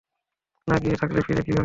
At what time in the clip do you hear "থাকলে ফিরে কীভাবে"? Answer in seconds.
0.95-1.51